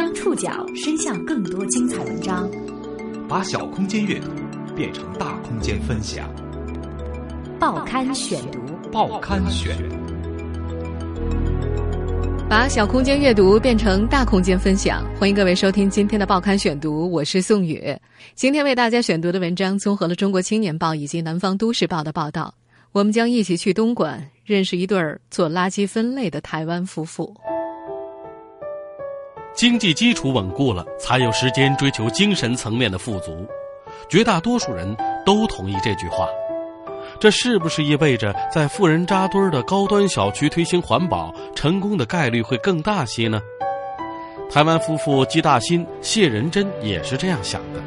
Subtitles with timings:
[0.00, 2.50] 将触角伸向更多精彩文章，
[3.28, 4.28] 把小空间阅读
[4.74, 6.26] 变成大空间分享。
[7.58, 8.58] 报刊选读，
[8.90, 9.76] 报刊选，
[12.48, 15.04] 把小空间阅读变成大空间分享。
[15.18, 17.94] 欢迎各位收听今天的报刊选读，我是宋宇。
[18.34, 22.54] 今天为大家选读的文章综合了《中国青年报》以及《南方都市报》的报道。
[22.92, 27.36] 我们将一起去东莞，认识一对儿做垃圾分类的台湾夫妇。
[29.54, 33.46] 经济基础稳固了，才有时间追求精神层面的富足。
[34.08, 36.26] 绝大多数人都同意这句话。
[37.18, 43.40] 这是不是意味着在富人扎堆的高端小区推行环保，成功的概率会更大些呢？
[44.50, 47.80] 台湾夫妇姬大新、谢仁珍也是这样想的。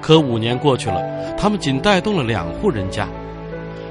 [0.00, 1.02] 可五年过去了，
[1.36, 3.06] 他们仅带动了两户人家。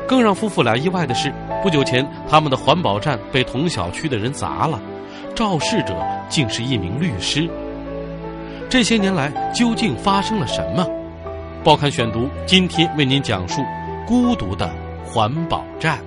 [0.07, 4.81] 更让夫妇俩意外的是，不久前他们的环保站被同小区的人砸了。
[5.35, 5.95] 肇事者
[6.29, 7.49] 竟是一名律师。
[8.69, 10.85] 这些年来究竟发生了什么？
[11.63, 13.61] 报刊选读今天为您讲述
[14.05, 14.69] 孤独的
[15.05, 15.99] 环保站。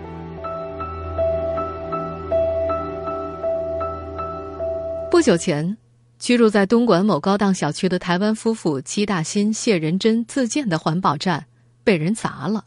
[5.11, 5.77] 不久前，
[6.19, 11.47] 居住在东莞某高档小区的台湾夫妇戚大新、谢仁珍自建的环保站
[11.84, 12.65] 被人砸了。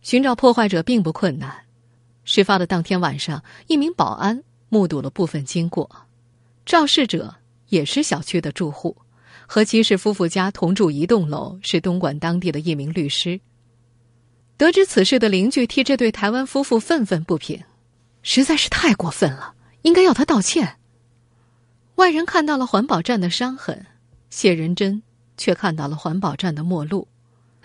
[0.00, 1.52] 寻找破坏者并不困难。
[2.24, 4.42] 事发的当天晚上，一名保安。
[4.72, 5.86] 目睹了部分经过，
[6.64, 7.34] 肇事者
[7.68, 8.96] 也是小区的住户，
[9.46, 13.38] 和姬氏夫妇家同住一栋楼，是东莞当地的一名律师。
[14.56, 17.62] 得知此事的邻居替这对台湾夫妇愤愤不平，
[18.22, 20.78] 实在是太过分了，应该要他道歉。
[21.96, 23.84] 外人看到了环保站的伤痕，
[24.30, 25.02] 谢仁珍
[25.36, 27.06] 却看到了环保站的末路。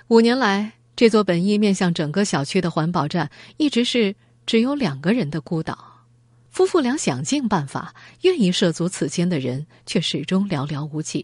[0.09, 4.13] 五年来，这座本意面向整个小区的环保站，一直是
[4.45, 5.97] 只有两个人的孤岛。
[6.58, 11.23] 夫妇俩想尽办法，愿意涉足此间的人却始终寥寥无几。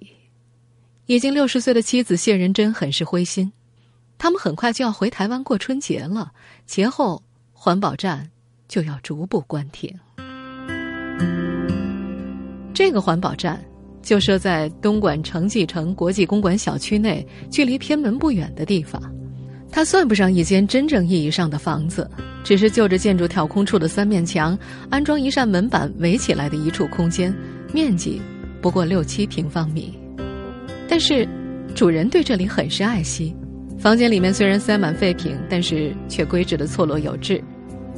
[1.08, 3.52] 已经六十岁的妻子谢仁珍很是灰心。
[4.20, 6.32] 他们很快就要回台湾过春节了，
[6.68, 8.30] 节后环保站
[8.68, 9.92] 就要逐步关停。
[12.72, 13.60] 这个环保站
[14.04, 19.02] 就设在东莞城际城国际公馆小区内，距离偏门不远的地方。
[19.74, 22.08] 它算不上一间真正意义上的房子。
[22.44, 24.58] 只是就着建筑挑空处的三面墙，
[24.90, 27.34] 安装一扇门板围起来的一处空间，
[27.74, 28.22] 面积
[28.62, 29.98] 不过六七平方米。
[30.88, 31.28] 但是，
[31.74, 33.34] 主人对这里很是爱惜。
[33.80, 37.42] 房间里面虽然塞满废品，但是却规制的错落有致。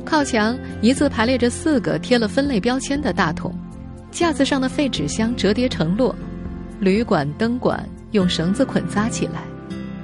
[0.06, 3.54] 靠墙一字排列着四个贴了分类标签的大桶，
[4.12, 6.16] 架子上的废纸箱折叠成摞，
[6.80, 9.42] 铝管、灯管用绳子捆扎起来，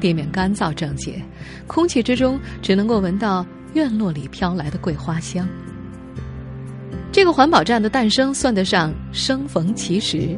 [0.02, 1.22] 地面干燥整洁，
[1.66, 3.46] 空气之中只能够闻到。
[3.74, 5.48] 院落里飘来的桂花香。
[7.10, 10.38] 这个环保站的诞生算得上生逢其时。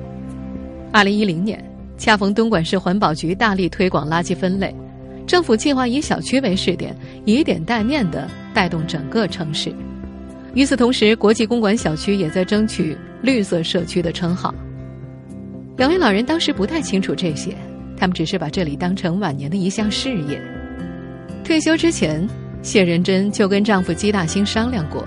[0.91, 1.59] 二零一零年，
[1.97, 4.71] 恰逢东莞市环保局大力推广垃圾分类，
[5.25, 6.95] 政府计划以小区为试点，
[7.25, 9.73] 以点带面的带动整个城市。
[10.53, 14.53] 与此同时，国际公馆小区也在争取绿色社区的称号。
[15.75, 17.57] 两位老人当时不太清楚这些，
[18.03, 20.37] 他们只是把这里当成晚年的一项事业。
[21.41, 22.27] 退休之前。
[22.61, 25.03] 谢仁珍就跟丈夫姬大兴商量过，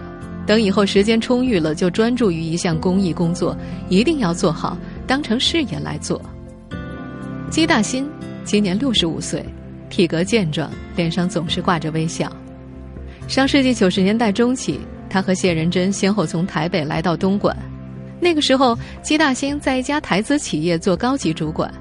[0.46, 3.56] 等以后时间充裕了，就专注于一项公益工作，
[3.88, 4.76] 一定要做好，
[5.06, 6.20] 当成事业来做。
[7.50, 8.06] 姬大新
[8.44, 9.42] 今年六十五岁，
[9.88, 12.30] 体格健壮，脸上总是挂着微笑。
[13.26, 14.78] 上世纪九十年代中期，
[15.08, 17.56] 他和谢仁珍先后从台北来到东莞，
[18.20, 21.72] 那个时候，姬大兴在一家台资企业做高级主管，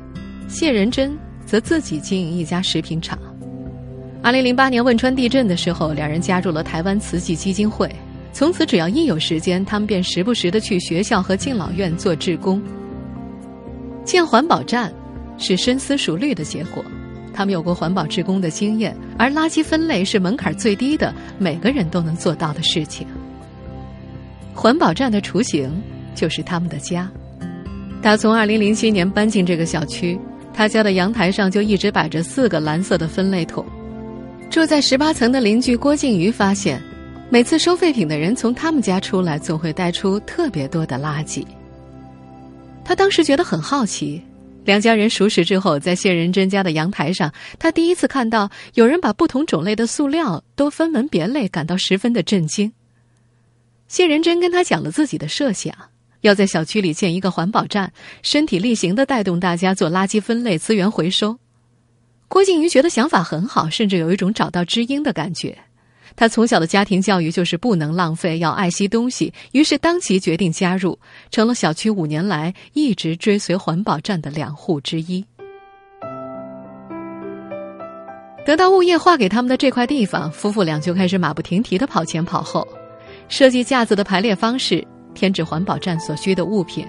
[0.47, 3.17] 谢仁珍则自己经营一家食品厂。
[4.21, 7.89] 二零零八年汶川地震的时候，两人加入了台湾慈济基金会。
[8.31, 12.61] 从此，只要一有时间，他们便时不时的去学校和敬老院做志工。
[14.03, 14.93] 建环保站
[15.37, 16.83] 是深思熟虑的结果，
[17.33, 23.07] 他们有过环保志工的经验，而垃圾分类是门槛最低的，每个人都能做到的事情。
[24.53, 25.71] 环保站的雏形
[26.13, 27.09] 就是他们的家。
[28.01, 30.19] 他从二零零七年搬进这个小区，
[30.55, 33.65] 他家的阳台上就一直摆着四个蓝色的分类桶。
[34.49, 36.81] 住在十八层的邻居郭静瑜发现，
[37.29, 41.45] 每次收废品的人从他们家出来，总会带出特别多的垃圾。
[42.85, 44.21] 他当时觉得很好奇。
[44.63, 52.71] 两家人熟识之后，在谢仁珍家的阳台上，他第一次看到有人把不同种类的塑料都分门别类，感到十分的震惊。
[53.87, 55.75] 谢仁珍跟他讲了自己的设想，
[56.27, 57.91] 要在小区里建一个环保站，
[58.23, 61.37] 身体力行的带动大家做垃圾分类、资源回收。
[62.27, 65.55] 郭靖瑜觉得想法很好，甚至有一种找到知音的感觉。
[66.15, 70.97] 他从小的家庭教育就是不能浪费，要爱惜东西，于是当即决定加入，
[71.29, 75.23] 成了小区五年来一直追随环保站的两户之一。
[78.45, 82.67] 得到物业划给他们的这块地方，夫妇俩就开始马不停蹄的跑前跑后，
[83.27, 86.87] 设计架子的排列方式，添置环保站所需的物品。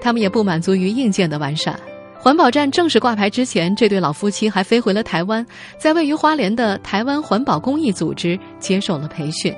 [0.00, 1.78] 他们也不满足于硬件的完善。
[2.18, 5.46] 环保站正式挂牌之前，这对老夫妻还飞回了台湾，
[5.78, 9.54] 在位于花莲的台湾环保公益组织接受了培训。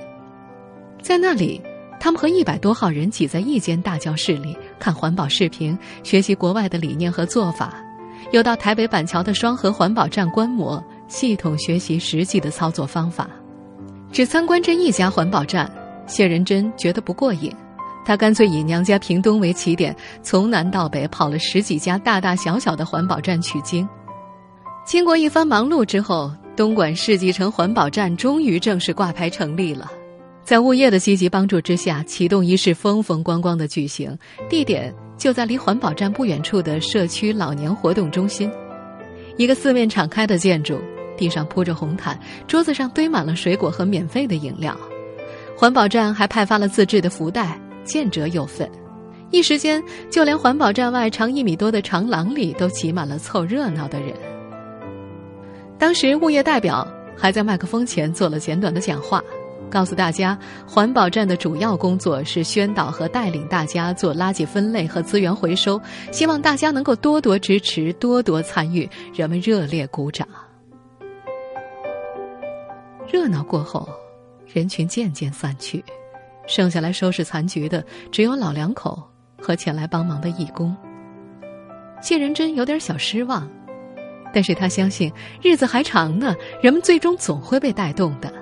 [1.00, 1.62] 在那里，
[1.98, 7.82] 他们和一百多号人挤在一间大教室里看环保视频，学习国外的理念和做法，
[8.32, 10.82] 又到台北板桥的双河环保站观摩。
[11.08, 13.28] 系统学习实际的操作方法，
[14.12, 15.68] 只参观这一家环保站，
[16.06, 17.52] 谢仁珍觉得不过瘾，
[18.10, 23.88] 他干脆以娘家屏东为起点，从南到北跑了十几家大大小小的环保站取经。
[24.84, 29.88] 经过一番忙碌之后，东莞世纪城环保站终于正式挂牌成立了。
[30.42, 34.18] 在物业的积极帮助之下，启动仪式风风光光的举行，
[34.48, 38.50] 地点就在离环保站不远处的社区老年活动中心，
[39.36, 40.80] 一个四面敞开的建筑。
[41.16, 42.18] 地上铺着红毯，
[42.48, 44.76] 桌子上堆满了水果和免费的饮料。
[45.56, 48.70] 环保站还派发了自制的福袋，见者有份。
[49.30, 54.12] 一时间，就连环保站外长一米多的长廊里都挤满了凑热闹的人。
[55.78, 56.86] 当时，物业代表
[57.16, 59.22] 还在麦克风前做了简短的讲话，
[59.70, 60.36] 告诉大家，
[60.66, 65.80] 环保站的主要工作是宣导和带领大家做垃圾分类和资源回收，
[66.10, 68.88] 希望大家能够多多支持，多多参与。
[69.14, 70.26] 人们热烈鼓掌。
[73.08, 73.88] 热闹过后，
[74.52, 75.84] 人群渐渐散去，
[76.50, 79.00] 剩下来收拾残局的只有老两口
[79.40, 80.76] 和前来帮忙的义工。
[82.02, 83.48] 谢仁珍有点小失望，
[84.34, 88.32] 但是他相信日子还长呢，人们最终总会被带动的。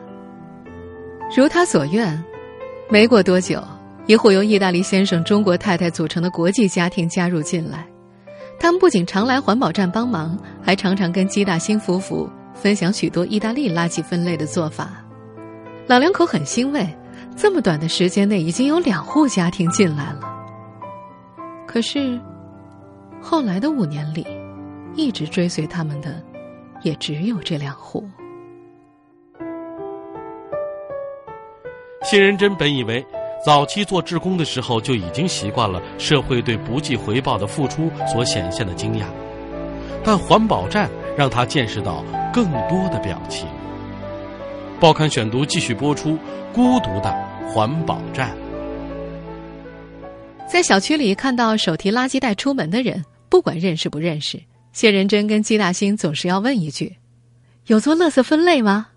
[1.37, 2.25] 如他所愿，
[2.89, 3.63] 没过多久，
[4.07, 7.87] 一户由意大利先生、中国太太组成的国际家庭加入进来。
[8.59, 12.27] 他们不仅常来环保站帮忙，还常常跟基大兴夫妇。
[12.55, 15.05] 分享许多意大利垃圾分类的做法，
[15.87, 16.85] 老两口很欣慰，
[17.41, 20.21] 这么短的时间内已经有两户家庭进来了。
[21.69, 22.21] 可是，
[23.23, 24.27] 后来的五年里，
[24.97, 26.21] 一直追随他们的，
[26.83, 28.05] 也只有这两户。
[32.03, 33.07] 谢仁珍本以为，
[33.47, 39.05] 早期做志工的时候就已经习惯了社会对不计回报的付出所显现的惊讶，
[40.03, 42.05] 但环保站让他见识到。
[42.31, 43.49] 更多的表情。
[44.79, 46.11] 报刊选读继续播出
[46.53, 48.37] 《孤独的环保站》。
[50.47, 54.41] 在小区里看到手提垃圾袋出门的人，不管认识不认识，
[54.73, 56.97] 谢仁珍跟季大兴总是要问一句
[57.67, 58.89] ：“有做垃圾分类吗？”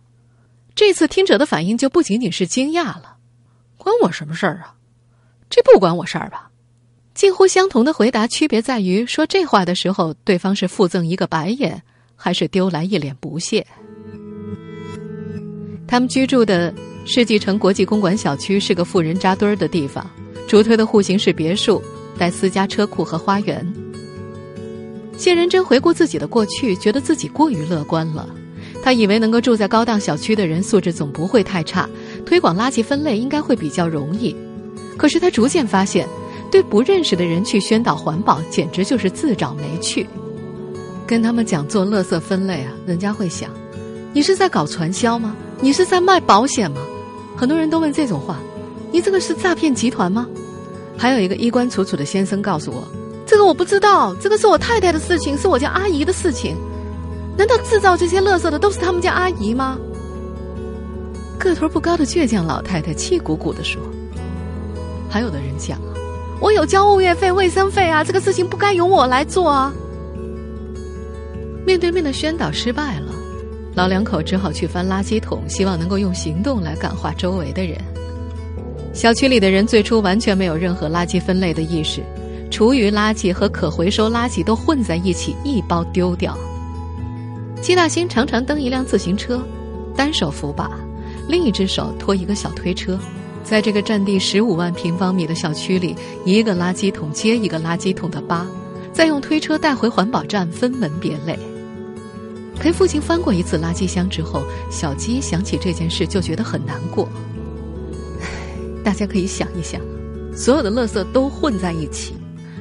[0.76, 3.18] 这次听者的反应就不仅仅是惊讶了
[3.78, 4.76] ，“关我什么事儿啊？
[5.50, 6.50] 这不关我事儿吧？”
[7.14, 11.82] 近乎相同的回答，区别在于说这话的时候，对方是附赠一个白眼。
[12.24, 13.66] 还是丢来一脸不屑。
[15.88, 16.72] 他们居住的
[17.06, 20.08] 世纪城国际公馆小区是个富人扎堆儿的地方，
[20.48, 21.82] 主推的户型是别墅，
[22.18, 23.74] 带私家车库和花园。
[25.18, 28.30] 谢仁珍回顾自己的过去，觉得自己过于乐观了。
[28.84, 31.88] 他以为能够住在高档小区的人素质总不会太差，
[32.26, 34.36] 推广垃圾分类应该会比较容易。
[34.98, 36.08] 可是他逐渐发现，
[36.52, 40.08] 对不认识的人去宣导环保，简直就是自找没趣。
[41.06, 43.50] 跟他们讲做垃圾分类啊，人家会想，
[44.14, 45.36] 你是在搞传销吗？
[45.60, 46.82] 你是在卖保险吗？
[47.42, 48.38] 很多人都问这种话，
[48.92, 50.28] 你这个是诈骗集团吗？
[50.96, 52.84] 还有一个衣冠楚楚的先生告诉我，
[53.26, 56.56] 这个我不知道，这个是我太太的事情，是我家阿姨的事情。
[57.36, 59.76] 难道制造这些乐色的都是他们家阿姨吗？
[61.40, 63.82] 个头不高的倔强老太太气鼓鼓的说。
[65.10, 65.98] 还有的人讲啊，
[66.40, 69.74] 我有交物业费、卫生费啊，这个事情不该由我来做啊。
[71.66, 73.11] 面对面的宣导失败了，
[73.74, 77.78] 老两口只好去翻垃圾桶，希望能够用行动来感化周围的人。
[78.94, 82.02] 小区里的人最初完全没有任何垃圾分类的意识，
[82.50, 86.38] 厨余垃圾和可回收垃圾都混在一起，一包丢掉。
[87.62, 89.42] 季大兴常常蹬一辆自行车，
[89.96, 90.70] 单手扶把，
[91.30, 93.00] 另一只手拖一个小推车，
[93.44, 98.46] 在这个占地十五万平方米的小区里，一个垃圾桶接一个垃圾桶的扒，
[98.92, 101.40] 再用推车带回环保站，分门别类。
[102.62, 107.10] 陪父亲翻过一次垃圾箱之后，小鸡想起这件事就觉得很难过。
[108.22, 108.28] 唉，
[108.84, 109.82] 大家可以想一想，
[110.36, 112.14] 所有的垃圾都混在一起，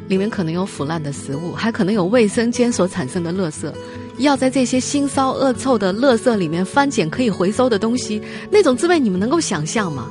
[0.08, 3.70] 里面可能有腐烂的食物，还可能有卫生间所产生的垃圾，
[4.16, 10.08] 要在这些腥臊恶臭的垃圾里面翻捡可以回收的东西，那种滋味你们能够想象吗？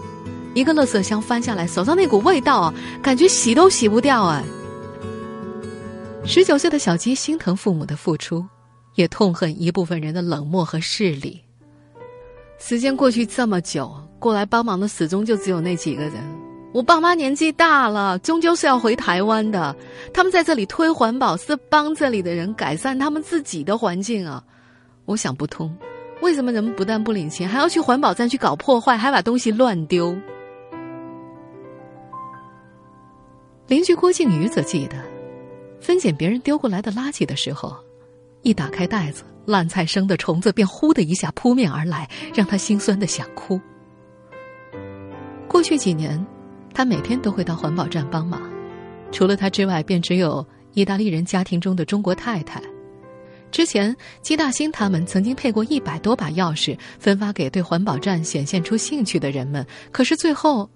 [0.54, 4.44] 一个垃圾箱翻下来，手上那股味道啊，感觉洗都洗不掉哎。
[6.26, 8.46] 十九岁的小鸡心疼父母的付出，
[8.96, 11.42] 也痛恨一部分人的冷漠和势力。
[12.58, 16.16] 时间过去这么久，过来帮忙的始终就只有那几个人。
[16.72, 19.76] 我爸妈年纪大了，终究是要回台湾的。
[20.14, 24.44] 他们在这里推环保，是帮这里的人改善他们自己的环境啊！
[25.06, 25.76] 我想不通，
[26.22, 30.16] 为什么人们不但不领情，还要去环保站去搞破坏，还把东西乱丢？
[33.66, 34.98] 邻居郭靖宇则记得，
[35.80, 37.76] 分拣别人丢过来的垃圾的时候，
[38.42, 43.60] 一打开袋子，烂菜生的虫子便呼的一下扑面而来，让他心酸的想哭。
[45.48, 46.26] 过去几年。
[46.72, 48.42] 他每天都会到环保站帮忙，
[49.12, 52.62] 除了他之外，便只有意大利人家庭中的中国太太。
[53.52, 59.66] 之前，姬大兴他们曾经配过一百多把钥匙，分发给对环保站显现出兴趣的人们。
[59.92, 60.70] 可是最后，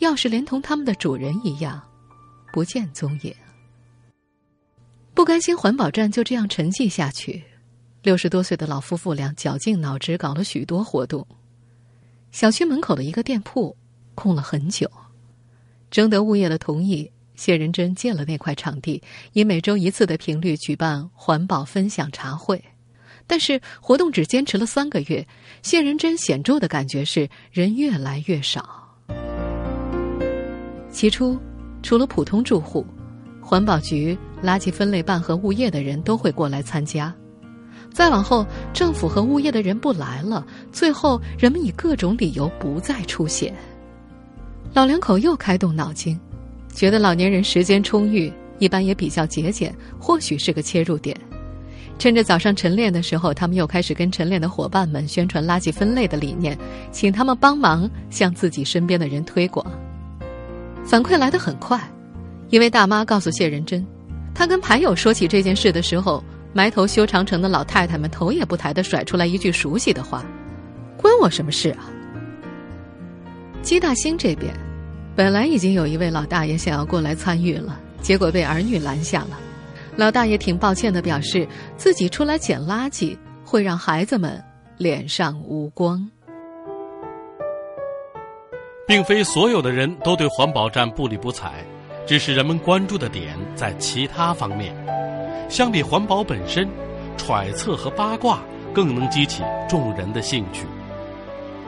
[0.00, 1.82] 钥匙连同他们的主人一样，
[2.52, 3.34] 不见踪影。
[5.14, 7.42] 不甘心环保站就这样沉寂下去，
[8.02, 11.26] 六十多岁的老夫妇俩绞尽脑汁搞了许多活动。
[12.30, 13.76] 小区门口的一个店铺
[14.14, 14.90] 空了很久。
[15.90, 19.02] 征得物业的同意，谢仁珍借了那块场地，
[19.32, 22.62] 以每周一次的频率举办环保分享茶会。
[23.26, 25.26] 但是活动只坚持了三个月，
[25.62, 28.96] 谢仁珍显著的感觉是人越来越少。
[30.92, 31.38] 起初，
[31.82, 32.86] 除了普通住户，
[33.50, 37.12] 环保局、垃圾分类办和物业的人都会过来参加。
[37.92, 43.52] 再往后，政府和物业的人不来了，最后人们以各种理由不再出现。
[44.72, 46.16] 老两口又开动脑筋，
[46.72, 51.16] 觉得老年人时间充裕，一般也比较节俭，或许是个切入点。
[51.98, 56.56] 趁着早上晨练的时候，他们又开始跟晨练的伙伴们宣传垃圾分类的理念，
[56.92, 59.66] 请他们帮忙向自己身边的人推广。
[60.84, 61.80] 反馈来得很快，
[62.50, 63.86] 一位大妈告诉谢仁珍，
[64.34, 70.24] 她跟牌友说起这件事的时候，埋头修长城的老太太们头也不抬地甩出来一句熟悉的话
[70.98, 71.88] ：“关我什么事啊？”
[73.62, 74.52] 姬大兴这边，
[75.14, 79.38] 本来已经有一位老大爷想要过来参与了，结果被儿女拦下了。
[79.94, 84.42] 老大爷挺抱歉的，表示自己出来捡垃圾会让孩子们
[84.76, 86.04] 脸上无光。
[88.88, 91.64] 并非所有的人都对环保站不理不睬，
[92.10, 94.74] 只是人们关注的点在其他方面。
[95.48, 96.68] 相比环保本身，
[97.16, 98.42] 揣测和八卦
[98.74, 100.66] 更能激起众人的兴趣。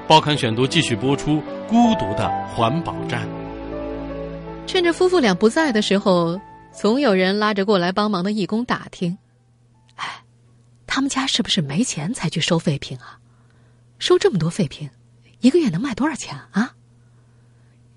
[0.08, 1.40] 报刊选读继续播出。
[1.68, 3.24] 孤独的环保站。
[4.66, 6.40] 趁着夫妇俩不在的时候，
[6.72, 9.16] 总有人拉着过来帮忙的义工打听
[9.94, 10.24] ：“哎，
[10.88, 13.16] 他们家是不是没钱才去收废品啊？
[14.00, 14.90] 收这么多废品，
[15.38, 16.74] 一个月能卖多少钱啊？”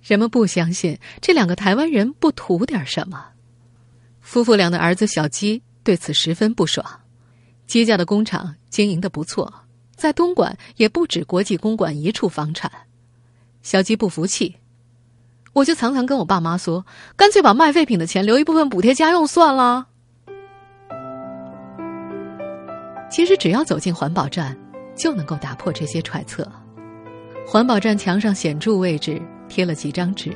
[0.06, 3.30] 人们不相信这两个台湾人不图点什么。
[4.22, 6.86] 夫妇俩的儿子小鸡对此十分不爽。
[7.66, 9.52] 鸡家的工厂经营的不错，
[9.96, 12.72] 在东莞也不止国际公馆一处房产。
[13.64, 14.58] 小鸡不服气，
[15.54, 16.86] 我就常常跟我爸妈说，
[17.16, 19.88] 干脆把卖废品的钱留一部分补贴家用算了。
[23.10, 24.56] 其实只要走进环保站，
[24.96, 26.48] 就能够打破这些揣测。
[27.48, 30.34] 环保站墙上显著位置贴了几张纸，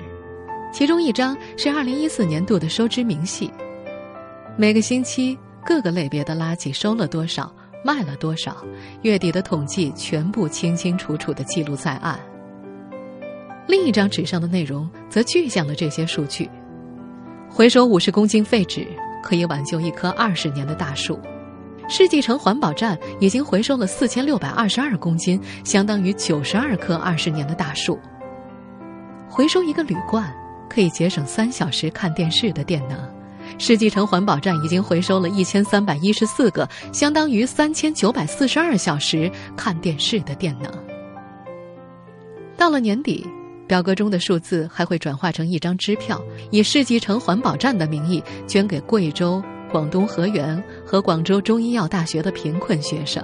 [0.71, 3.51] 其中一张是二零一四年度的收支明细，
[4.57, 8.57] 每个星期各个类别的垃圾收了多少，卖了多少，
[9.01, 12.19] 月底的统计全部清清楚楚的记录在案。
[13.67, 16.49] 另一张纸上的内容则具象了这些数据：
[17.49, 18.87] 回收五十公斤废纸
[19.21, 21.15] 可以挽救一棵二十年的大树；
[21.87, 27.95] 世纪城环保站已经回收了四千六百二十二公斤，相当于九十二棵二十年的大树；
[29.29, 30.33] 回收一个铝罐
[30.69, 32.97] 可以节省三小时看电视的电能；
[33.57, 40.71] 世纪城环保站已经回收了一千三百一十四个，相当于三千九百四十二小时看电视的电能。
[42.57, 43.25] 到了年底。
[43.67, 46.19] 表格中的数字还会转化成一张支票，
[46.49, 49.39] 以世纪城环保站的名义捐给贵州、
[49.71, 53.23] 广东河源和广州中医药大学的贫困学生。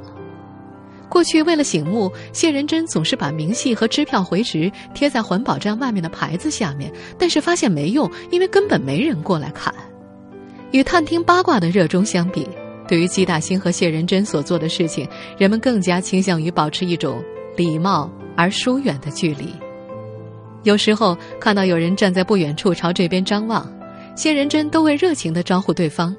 [1.15, 9.74] 过去为了醒目，谢仁珍总是把明细和支票回执贴在环保站外面的牌子下面，但是发现没用，因为根本没人过来看。
[10.72, 12.45] 与探听八卦的热衷相比，
[12.86, 15.07] 对于季大兴和谢仁珍所做的事情，
[15.38, 17.24] 人们更加倾向于保持一种
[17.55, 19.55] 礼貌而疏远的距离。
[20.63, 23.65] 有时候看到有人站在不远处朝这边张望，
[24.17, 26.13] 谢仁珍都会热情的招呼对方：“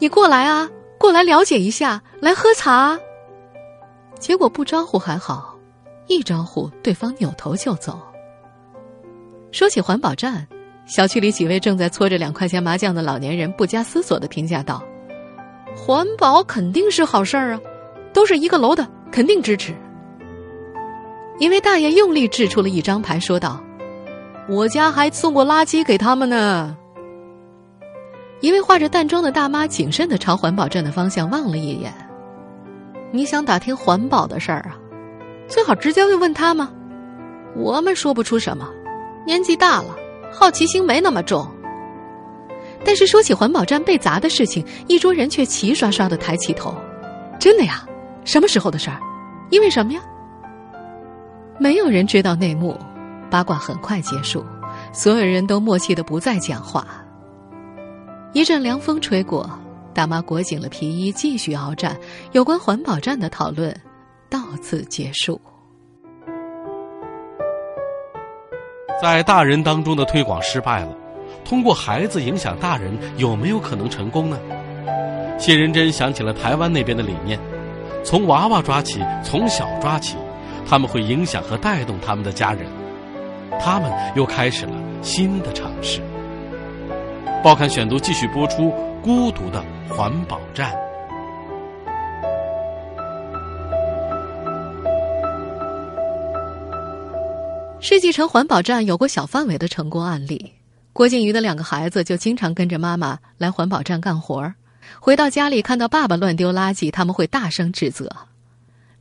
[0.00, 2.98] 你过来啊，过过来了解一下，来喝茶。
[4.24, 5.54] 结果不招呼还好，
[6.06, 8.00] 一招呼对方扭头就走。
[9.52, 10.48] 说起环保站，
[10.86, 14.82] 小区里几位正在搓着两块钱麻将的老年人不加思索的评价道
[15.76, 17.60] ：“环保肯定是好事儿啊，
[18.14, 19.74] 都是一个楼的，肯定支持。”
[21.38, 23.62] 一位大爷用力掷出了一张牌，说道
[24.48, 26.74] ：“我家还送过垃圾给他们呢。”
[28.40, 31.92] 一位化着淡妆的大妈谨慎的朝环保站的方向望了一眼。
[33.12, 34.76] 你想打听环保的事儿啊，
[35.48, 36.70] 最好直接就问他吗？
[37.54, 38.68] 我们说不出什么。
[39.26, 39.96] 年纪大了，
[40.32, 41.48] 好奇心没那么重。
[42.84, 46.74] 但是说起环保站被砸的事情，一桌人却齐刷刷的抬起头。
[47.38, 47.86] 真的呀？
[48.24, 48.98] 什么时候的事儿？
[49.50, 50.00] 因为什么呀？
[51.58, 52.78] 没有人知道内幕，
[53.30, 54.44] 八卦很快结束，
[54.92, 56.86] 所有人都默契的不再讲话。
[58.32, 59.48] 一阵凉风吹过，
[59.94, 61.96] 大妈裹紧了皮衣，继续鏖战。
[62.32, 63.74] 有关环保站的讨论
[64.28, 65.40] 到此结束。
[69.00, 70.94] 在大人当中的推广失败了，
[71.44, 74.38] 通过孩子影响大人有没有可能成功呢？
[75.38, 77.38] 谢仁珍想起了台湾那边的理念，
[78.04, 80.16] 从娃娃抓起，从小抓起，
[80.66, 82.66] 他们会影响和带动他们的家人，
[83.60, 84.72] 他们又开始了
[85.02, 86.00] 新的尝试。
[87.44, 88.62] 报刊选读继续播出
[89.02, 90.72] 《孤独的环保站》。
[97.82, 100.54] 世纪城环保站有过小范围的成功案例。
[100.94, 104.54] 郭靖瑜的两个孩子就经常跟着妈妈来环保站干活儿，
[104.98, 108.10] 回到家里看到爸爸乱丢垃圾，他们会大声指责。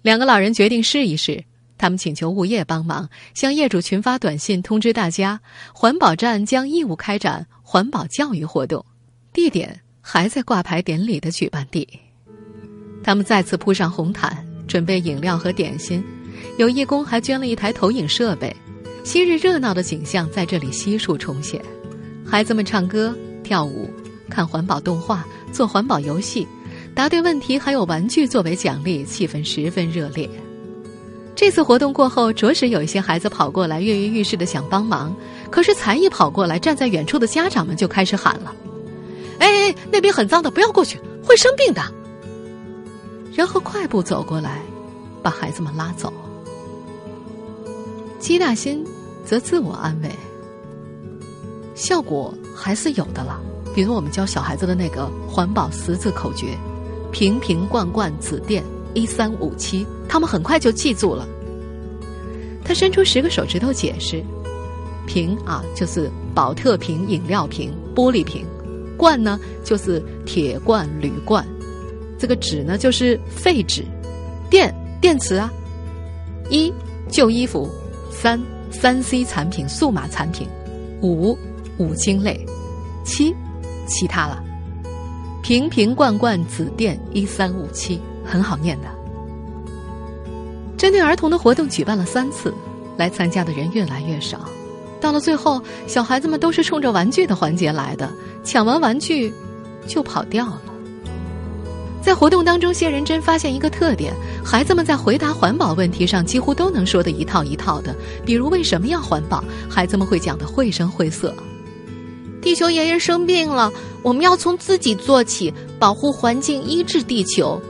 [0.02, 1.42] 两个老人决定试一试，
[1.78, 5.40] 他们请求物业帮忙，向业主群发短信通知大家，
[5.74, 8.86] 环保站将义务开展环保教育活动，
[9.34, 11.88] 地点还在挂牌典礼的举办地。
[13.04, 16.04] 他们再次铺上红毯，准备饮料和点心，
[16.60, 18.56] 有义工还捐了一台投影设备。
[19.04, 21.60] 昔日热闹的景象在这里悉数重现，
[22.24, 23.12] 孩子们唱歌、
[23.44, 23.90] 跳舞、
[24.30, 26.48] 看环保动画、做环保游戏，
[26.94, 30.30] 答对问题还有玩具作为奖励，气氛十分热烈。
[31.36, 35.14] 这次活动过后，着实有一些孩子跑过来，跃跃欲试的想帮忙，
[35.54, 38.52] 可是才一跑过来，站在远处的家长们就开始喊了
[39.38, 41.82] ：“哎哎，那边很脏的，不要过去，会生病的。”
[43.36, 44.64] 然后快步走过来，
[45.22, 46.12] 把孩子们拉走。
[48.18, 48.84] 姬大新
[49.24, 50.10] 则自我安慰
[51.76, 53.40] ：“效果还是有的了。
[53.76, 56.58] 比如我们教小孩子的那个环保十字口诀，
[57.12, 58.64] 瓶瓶罐罐纸垫
[58.96, 61.28] 一三五七，他们很快就记住了。”
[62.66, 64.24] 他伸出十个手指头解释
[65.06, 68.44] ：“瓶啊，就是宝特瓶饮料瓶、玻璃瓶；
[68.98, 71.44] 罐呢，就是铁罐、铝罐；
[72.18, 73.84] 这个纸呢，就是废纸；
[74.50, 75.50] 电电池啊；
[76.50, 76.74] 一
[77.10, 77.70] 旧衣服。”
[78.16, 78.40] 三
[78.72, 80.48] 三 C 产品、数码产品，
[81.02, 81.38] 五
[81.78, 82.46] 五金类，
[83.04, 83.36] 七
[83.88, 84.42] 其他了。
[85.42, 88.88] 瓶瓶罐罐紫电一三五七，很好念的。
[90.78, 92.54] 针对儿童的活动举办了三次，
[92.96, 94.48] 来参加的人越来越少。
[95.04, 98.10] 到了最后，小孩子们都是冲着玩具的环节来的，
[98.42, 99.34] 抢完玩具
[99.86, 100.62] 就跑掉了。
[102.02, 104.14] 在活动当中，谢仁珍发现一个特点：
[104.46, 107.94] 孩子们在回答环保问题上几乎都能说的一套一套的。
[108.26, 111.36] 比如为什么要环保，孩子们会讲的绘声绘色。
[112.42, 113.70] 地球爷爷生病了，
[114.04, 117.62] 我们要从自己做起，保护环境，医治地球。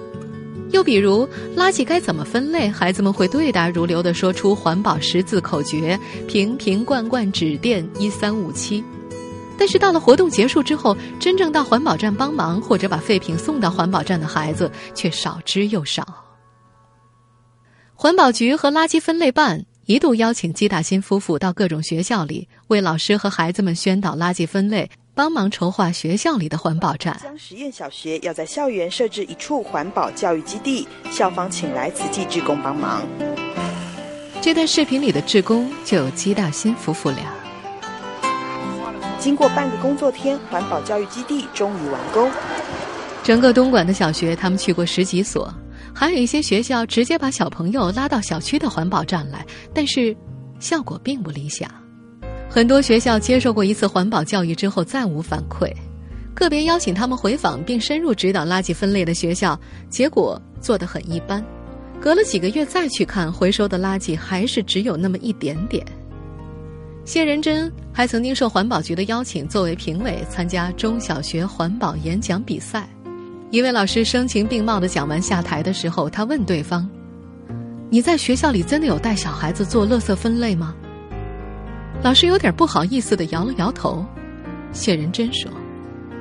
[0.73, 8.83] 又比如垃圾该怎么分类，孩子们会对答如流的说出环保十字口诀：瓶瓶罐罐纸垫一三五七。
[9.55, 16.03] 但是到了活动结束之后，真正到环保站帮忙或者把废品送到环保站的孩子却少之又少。
[17.93, 27.19] 环保局和垃圾分类办一度邀请姬大新夫妇到各种学校里，为老师和孩子们宣导垃圾分类，帮忙筹划学校里的环保站。
[27.21, 33.03] 将实验小学要在校园设置一处环保教育基地，校方请来慈济志工帮忙。
[34.41, 37.31] 这段视频里的志工就有姬大新夫妇俩。
[39.19, 42.29] 经过半个工作天，环保教育基地终于完工。
[43.23, 45.53] 整个东莞的小学，他们去过十几所，
[45.93, 50.13] 还有一些学校直接把小朋友拉到小区的环保站来，但是
[50.59, 51.69] 效果并不理想。
[52.53, 55.73] 很多学校接受过一次环保教育之后再无反馈，
[56.35, 61.43] 个别邀请他们回访并深入指导垃圾分类的学校，结果做得很一般。
[61.99, 65.83] 隔了几个月再去看，回收的垃圾还是只有那么一点点。
[67.05, 72.87] 谢仁珍还曾经受环保局的邀请，作为评委参加中小学环保演讲比赛。
[73.49, 76.87] 一位老师声情并茂的讲完下台的时候，他问对方
[77.89, 80.75] ：“你在学校里真的有带小孩子做垃圾分类吗？”
[82.03, 84.05] 老师有点不好意思的摇了摇头。
[84.73, 85.49] 谢仁真说：“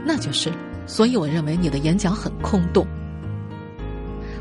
[0.06, 0.56] 那就是了。
[0.86, 2.86] 所以我认为你的演讲很空洞。”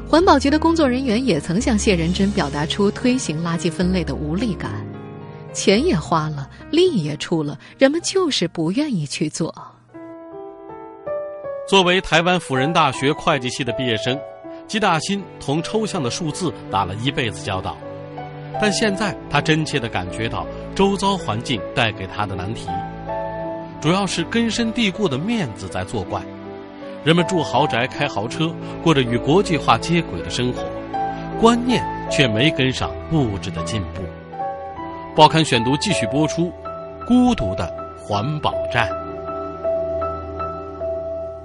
[0.07, 4.85] 环保局的工作人员也曾向谢仁真表达出推行垃圾分类的无力感，
[5.53, 9.55] 钱也花了，力也出了，人们就是不愿意去做。
[11.67, 14.19] 作为台湾辅仁大学会计系的毕业生，
[14.67, 17.77] 吉大新同抽象的数字打了一辈子交道，
[18.61, 20.45] 但现在他真切地感觉到
[20.75, 22.67] 周遭环境带给他的难题，
[23.81, 26.21] 主要是根深蒂固的面子在作怪。
[27.03, 30.61] 人们住豪宅、开豪车，过着与国际化接轨的生活，
[31.39, 34.03] 观念却没跟上物质的进步。
[35.15, 36.53] 报刊选读继续播出：
[37.07, 38.87] 孤独的环保站。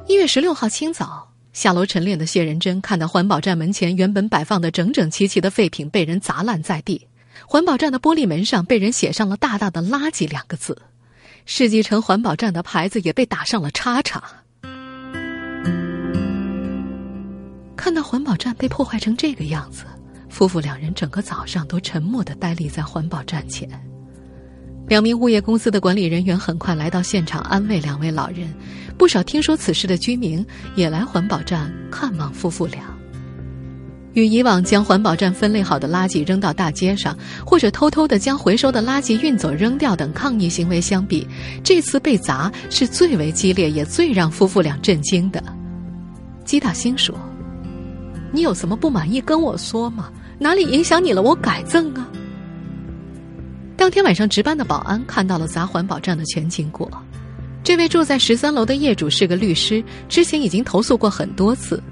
[0.06, 1.25] 一月十六号清早，
[1.56, 7.06] 下楼晨练的谢仁珍看到环保站门前原本摆放的整整齐齐的废品被人砸烂在地，
[7.46, 10.82] 环保站的玻璃门上被人写上了大大的“垃圾”两个字，
[11.46, 14.22] 世纪城环保站的牌子也被打上了叉叉。
[17.74, 19.86] 看到环保站被破坏成这个样子，
[20.28, 23.66] 夫妇两人整个早上都沉默的呆立在环保站前。
[24.88, 28.52] 两名物业公司的管理人员很快来到现场安慰两位老人，
[28.96, 30.44] 不少听说此事的居民
[30.76, 32.82] 也来环保站看望夫妇俩。
[34.14, 41.26] 与以往将环保站分类好的垃圾扔到大街上，或者偷偷的将回收的垃圾运走扔掉等抗议行为相比，
[41.62, 45.42] 这次被砸是最为激烈也最让夫妇俩震惊的。
[46.44, 47.14] 姬大兴说。
[48.32, 50.10] 你有什么不满意跟我说嘛？
[50.38, 52.08] 哪里影响你了，我改正啊。
[53.76, 56.90] 当天晚上值班的保安看到了砸环保站的全经过。
[57.62, 61.82] 这位住在十三楼的业主是个律师，之前已经投诉过很多次。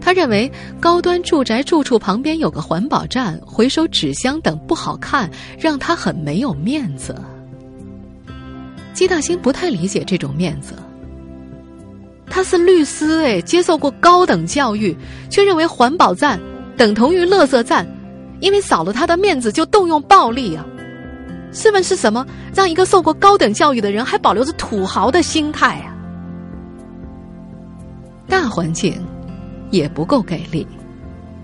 [0.00, 0.50] 他认为
[0.80, 7.14] 高端住宅住处旁边有个环保站，回收纸箱等不好看，让他很没有面子。
[8.92, 10.74] 季大兴不太理解这种面子。
[12.28, 14.96] 他是律师哎，接受过高等教育，
[15.28, 16.40] 却认为环保站
[16.76, 17.86] 等同于垃圾站，
[18.40, 20.64] 因为扫了他的面子就动用暴力啊！
[21.52, 25.94] 试问是什么让一个受过高等教育的人还保留着土豪的心态啊？
[28.28, 28.94] 大环境
[29.70, 30.66] 也不够给力，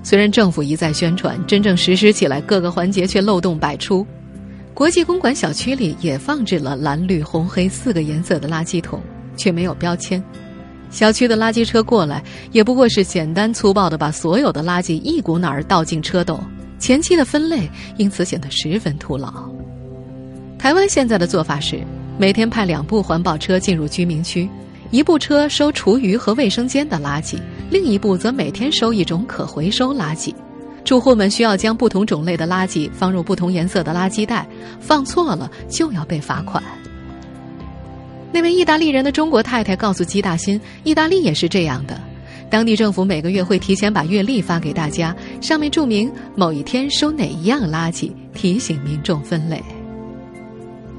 [0.03, 4.07] 虽然政府一再宣传，真正实施起来各个环节却漏洞百出。
[4.73, 9.01] 国际公馆小区里也放置了蓝绿红黑四个颜色的垃圾桶，
[9.37, 10.23] 却没有标签。
[10.91, 16.39] 小区的垃圾车过来，也不过是简单粗暴的把所有的垃圾一股脑儿倒进车斗，
[16.79, 19.51] 前期的分类因此显得十分徒劳。
[20.67, 21.79] 台湾现在的做法是，
[22.19, 24.51] 每天派两部环保车进入居民区，
[24.91, 27.39] 一部车收厨余和卫生间的垃圾，
[27.71, 30.35] 另一部则每天收一种可回收垃圾。
[30.85, 34.45] 住户们需要将不同种类的垃圾放入不同颜色的垃圾袋，
[34.81, 36.61] 放错了就要被罚款。
[38.33, 41.97] 那位意大利人的中国太太告诉基大新，意大利也是这样的。
[42.51, 49.63] 当地政府每个月会提前把月历发给大家，上面注明某一天收哪一样垃圾，提醒民众分类。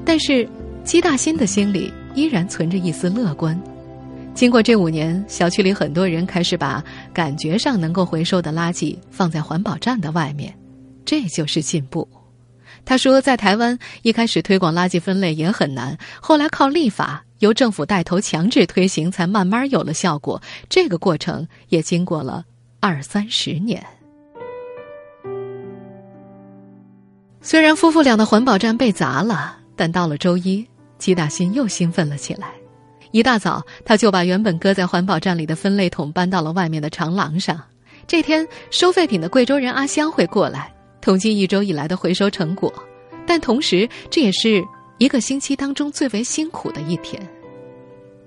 [0.07, 0.47] 但是，
[0.85, 3.61] 姬大新的心里依然存着一丝乐观。
[4.33, 6.81] 经过这五年，小区里很多人开始把
[7.13, 10.57] 感觉上能够回收的垃圾放在环保站的外面，
[11.03, 12.07] 这就是进步。
[12.85, 17.25] 他说，在台湾一开始推广垃圾分类也很难，后来靠立法。
[17.39, 20.41] 由政府带头强制推行，才慢慢有了效果。
[20.69, 22.45] 这个过程也经过了
[22.79, 23.85] 二三十年。
[27.41, 32.49] 虽然夫妇俩的环保站被砸了，但到了周一，吉大新又兴奋了起来。
[33.11, 37.57] 一大早，他就把原本搁在环保站里的分类桶搬到了外面的长廊上。
[38.05, 42.73] 这天，收废品的贵州人阿香会过来统计一周以来的回收成果，
[43.25, 44.61] 但同时这也是。
[44.99, 47.21] 一个星期当中最为辛苦的一天。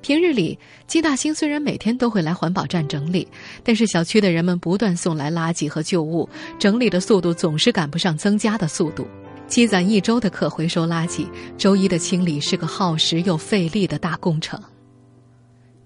[0.03, 3.27] 平日里，季大兴虽然每天都会来环保站整理，
[3.65, 6.29] 但是小区的人们不断送来垃圾和旧物，
[6.61, 9.05] 整理的速度总是赶不上增加的速度。
[9.51, 14.63] 积攒一周的可回收垃圾，周一的清理是个耗时又费力的大工程。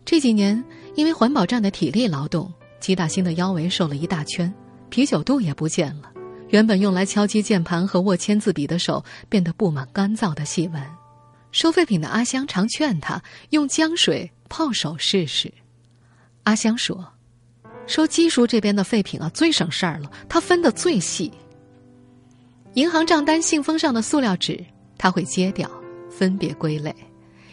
[0.05, 0.63] 这几年，
[0.97, 4.53] 因为环保站的体力劳动，吉大兴的腰围瘦了一大圈，
[4.91, 6.13] 啤酒肚也不见了。
[6.51, 10.83] 原本用来敲击键盘和握签字笔的手变得布满干燥的细纹。
[11.51, 15.51] 收废品的阿香常劝他用姜水泡手试试。
[16.43, 17.15] 阿香说
[17.89, 21.33] ：“收基叔这边的废品啊，最省事儿了，他分的最细。
[22.75, 24.59] 银行账单、信封上的塑料纸，
[24.99, 25.71] 他会揭掉，
[26.11, 26.91] 分别归类；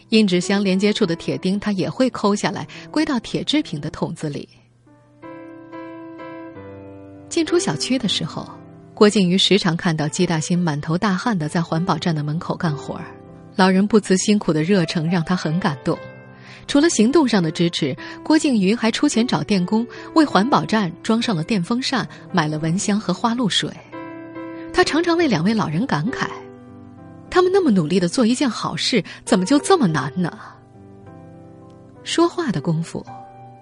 [0.10, 4.50] 印纸箱连接处的铁钉，他也会抠下来，归到铁制品的桶子里。
[7.30, 8.50] 进出小区的时候，
[8.96, 13.06] 郭靖瑜时常看到姬大新满头大汗的在环保站的门口干活儿。
[13.56, 15.96] 老人不辞辛苦的热诚让他很感动。
[16.68, 23.70] 除了行动上的支持，郭靖瑜还出钱找电工为环保站装上了电风扇，买了蚊香和花露水。
[24.74, 26.28] 他常常为两位老人感慨：
[27.30, 30.38] 他们那么努力的做一件好事，怎么就这么难呢？
[32.04, 33.06] 说话的功夫，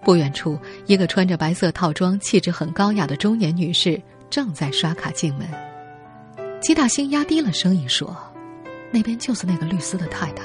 [0.04, 5.48] 不远处一个穿着白色套装、气质很高雅的中年女士正在刷卡进门。
[6.62, 8.16] 姬大兴压低了声音说
[8.92, 10.44] ：“那边就是那个律师的太太。”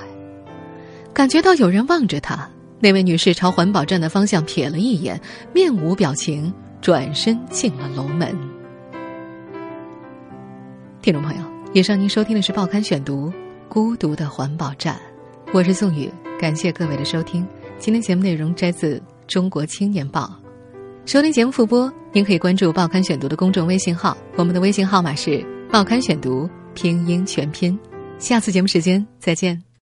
[1.14, 2.48] 感觉到有人望着他，
[2.81, 5.20] 那位女士朝环保站的方向瞥了一眼，
[5.53, 8.37] 面无表情，转身进了楼门。
[11.04, 11.42] 听众朋友，
[11.74, 13.28] 以上您收听的是《报刊选读》，
[13.68, 14.98] 孤独的环保站，
[15.52, 17.46] 我是宋宇，感谢各位的收听。
[17.78, 20.22] 今天节目内容摘自《中国青年报》，
[21.04, 25.30] 收听节目复播，您可以关注《报刊选读》的公众微信号，我们的微信号码是
[25.70, 27.78] 《报刊选读》拼音全拼。
[28.18, 29.73] 下次节目时间再见。